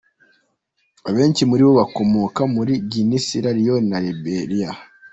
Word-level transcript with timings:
Abenshi 1.09 1.43
muri 1.49 1.61
bo 1.67 1.73
bakomoka 1.81 2.41
muri 2.55 2.73
Guinea, 2.89 3.21
Sierra 3.25 3.51
Leone 3.57 3.87
na 3.91 3.99
Liberia. 4.05 4.69